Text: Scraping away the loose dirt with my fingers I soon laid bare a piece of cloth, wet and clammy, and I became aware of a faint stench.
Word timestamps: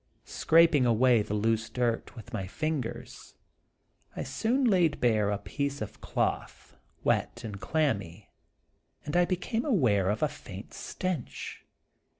Scraping 0.25 0.87
away 0.87 1.21
the 1.21 1.35
loose 1.35 1.69
dirt 1.69 2.15
with 2.15 2.33
my 2.33 2.47
fingers 2.47 3.35
I 4.15 4.23
soon 4.23 4.63
laid 4.65 4.99
bare 4.99 5.29
a 5.29 5.37
piece 5.37 5.79
of 5.79 6.01
cloth, 6.01 6.75
wet 7.03 7.43
and 7.43 7.61
clammy, 7.61 8.27
and 9.05 9.15
I 9.15 9.25
became 9.25 9.63
aware 9.63 10.09
of 10.09 10.23
a 10.23 10.27
faint 10.27 10.73
stench. 10.73 11.67